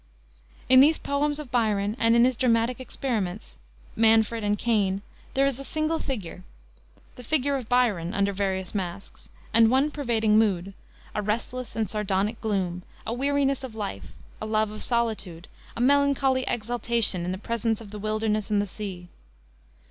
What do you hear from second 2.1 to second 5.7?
in his dramatic experiments, Manfred and Cain, there is a